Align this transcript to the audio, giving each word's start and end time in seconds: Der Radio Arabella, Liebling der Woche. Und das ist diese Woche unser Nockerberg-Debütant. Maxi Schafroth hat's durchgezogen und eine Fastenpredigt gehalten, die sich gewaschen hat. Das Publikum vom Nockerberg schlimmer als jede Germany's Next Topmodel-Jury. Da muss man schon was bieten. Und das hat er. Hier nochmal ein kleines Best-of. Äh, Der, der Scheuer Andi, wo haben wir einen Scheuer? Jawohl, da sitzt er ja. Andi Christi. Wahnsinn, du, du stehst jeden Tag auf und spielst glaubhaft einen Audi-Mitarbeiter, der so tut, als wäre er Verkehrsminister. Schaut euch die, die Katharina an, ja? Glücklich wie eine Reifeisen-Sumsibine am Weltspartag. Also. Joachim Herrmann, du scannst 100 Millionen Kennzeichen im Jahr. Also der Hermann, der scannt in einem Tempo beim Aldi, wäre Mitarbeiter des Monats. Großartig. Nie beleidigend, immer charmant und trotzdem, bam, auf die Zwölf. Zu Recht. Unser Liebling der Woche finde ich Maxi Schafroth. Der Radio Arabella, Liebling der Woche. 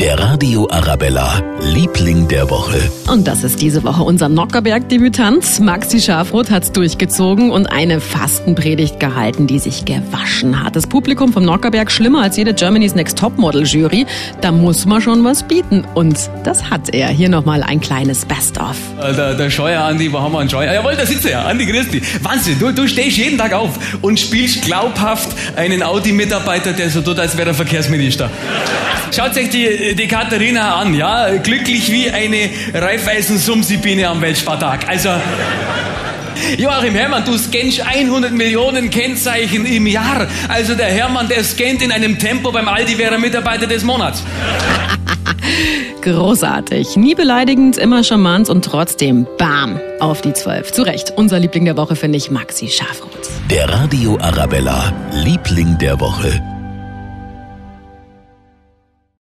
Der 0.00 0.18
Radio 0.18 0.68
Arabella, 0.70 1.40
Liebling 1.60 2.28
der 2.28 2.50
Woche. 2.50 2.78
Und 3.10 3.26
das 3.26 3.42
ist 3.44 3.62
diese 3.62 3.82
Woche 3.82 4.02
unser 4.02 4.28
Nockerberg-Debütant. 4.28 5.60
Maxi 5.60 6.00
Schafroth 6.00 6.50
hat's 6.50 6.70
durchgezogen 6.70 7.50
und 7.50 7.66
eine 7.66 8.00
Fastenpredigt 8.00 9.00
gehalten, 9.00 9.46
die 9.46 9.58
sich 9.58 9.84
gewaschen 9.86 10.62
hat. 10.62 10.76
Das 10.76 10.86
Publikum 10.86 11.32
vom 11.32 11.44
Nockerberg 11.44 11.90
schlimmer 11.90 12.22
als 12.22 12.36
jede 12.36 12.52
Germany's 12.52 12.94
Next 12.94 13.18
Topmodel-Jury. 13.18 14.06
Da 14.42 14.52
muss 14.52 14.84
man 14.84 15.00
schon 15.00 15.24
was 15.24 15.42
bieten. 15.44 15.84
Und 15.94 16.18
das 16.44 16.68
hat 16.68 16.92
er. 16.92 17.08
Hier 17.08 17.30
nochmal 17.30 17.62
ein 17.62 17.80
kleines 17.80 18.26
Best-of. 18.26 18.76
Äh, 19.00 19.14
Der, 19.14 19.34
der 19.34 19.50
Scheuer 19.50 19.82
Andi, 19.82 20.12
wo 20.12 20.20
haben 20.20 20.32
wir 20.32 20.40
einen 20.40 20.50
Scheuer? 20.50 20.74
Jawohl, 20.74 20.94
da 20.96 21.06
sitzt 21.06 21.24
er 21.24 21.30
ja. 21.30 21.42
Andi 21.44 21.64
Christi. 21.66 22.02
Wahnsinn, 22.22 22.58
du, 22.58 22.70
du 22.72 22.86
stehst 22.86 23.16
jeden 23.16 23.38
Tag 23.38 23.54
auf 23.54 23.78
und 24.02 24.20
spielst 24.20 24.62
glaubhaft 24.62 25.30
einen 25.56 25.82
Audi-Mitarbeiter, 25.82 26.74
der 26.74 26.90
so 26.90 27.00
tut, 27.00 27.18
als 27.18 27.36
wäre 27.38 27.48
er 27.48 27.54
Verkehrsminister. 27.54 28.30
Schaut 29.14 29.36
euch 29.36 29.48
die, 29.50 29.85
die 29.94 30.08
Katharina 30.08 30.76
an, 30.76 30.94
ja? 30.94 31.36
Glücklich 31.36 31.90
wie 31.90 32.10
eine 32.10 32.50
Reifeisen-Sumsibine 32.74 34.08
am 34.08 34.20
Weltspartag. 34.20 34.88
Also. 34.88 35.10
Joachim 36.58 36.94
Herrmann, 36.94 37.24
du 37.24 37.36
scannst 37.38 37.80
100 37.80 38.32
Millionen 38.32 38.90
Kennzeichen 38.90 39.64
im 39.64 39.86
Jahr. 39.86 40.26
Also 40.48 40.74
der 40.74 40.86
Hermann, 40.86 41.28
der 41.28 41.42
scannt 41.42 41.82
in 41.82 41.90
einem 41.90 42.18
Tempo 42.18 42.52
beim 42.52 42.68
Aldi, 42.68 42.98
wäre 42.98 43.18
Mitarbeiter 43.18 43.66
des 43.66 43.84
Monats. 43.84 44.22
Großartig. 46.02 46.96
Nie 46.96 47.14
beleidigend, 47.14 47.78
immer 47.78 48.04
charmant 48.04 48.48
und 48.48 48.64
trotzdem, 48.64 49.26
bam, 49.38 49.80
auf 49.98 50.20
die 50.20 50.32
Zwölf. 50.32 50.72
Zu 50.72 50.82
Recht. 50.82 51.12
Unser 51.16 51.38
Liebling 51.38 51.64
der 51.64 51.76
Woche 51.76 51.96
finde 51.96 52.18
ich 52.18 52.30
Maxi 52.30 52.68
Schafroth. 52.68 53.28
Der 53.50 53.68
Radio 53.68 54.18
Arabella, 54.20 54.92
Liebling 55.12 55.78
der 55.78 55.98
Woche. 55.98 56.55